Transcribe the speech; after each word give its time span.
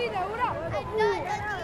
đi 0.00 0.08
đâu 0.14 0.28
đâu. 0.36 1.59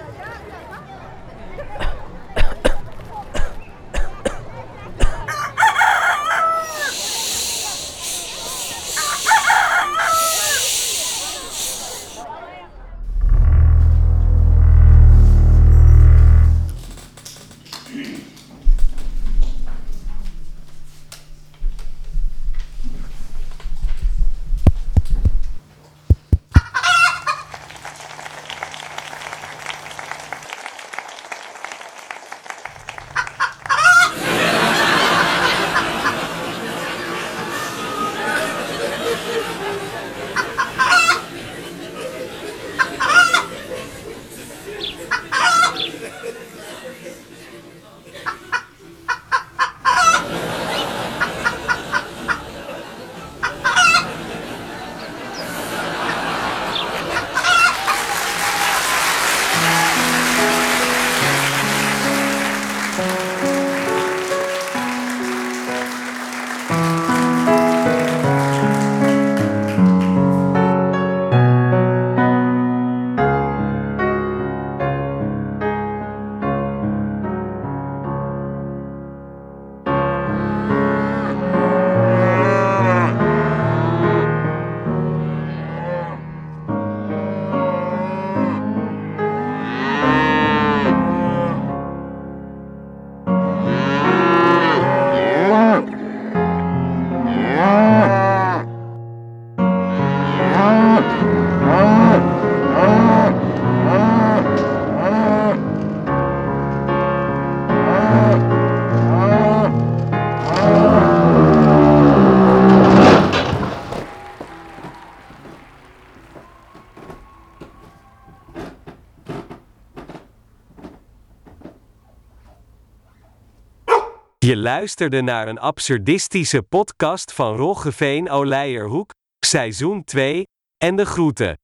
Je 124.47 124.57
luisterde 124.57 125.21
naar 125.21 125.49
een 125.49 125.59
absurdistische 125.59 126.62
podcast 126.62 127.33
van 127.33 127.57
Roggeveen 127.57 128.31
Oleijerhoek, 128.31 129.11
seizoen 129.47 130.05
2, 130.05 130.47
en 130.77 130.97
de 130.97 131.07
groeten. 131.07 131.59